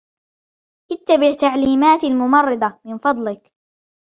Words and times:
اتّبع 0.91 1.33
تعليمات 1.33 2.03
الممرضة، 2.03 2.79
من 2.85 2.97
فضلك. 2.97 3.53